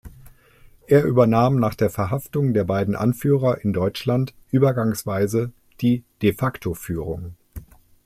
Er 0.87 1.03
übernahm 1.03 1.57
nach 1.59 1.75
der 1.75 1.91
Verhaftung 1.91 2.55
der 2.55 2.63
beiden 2.63 2.95
Anführer 2.95 3.61
in 3.61 3.71
Deutschland 3.71 4.33
übergangsweise 4.49 5.51
die 5.79 6.03
De-facto-Führung. 6.23 7.35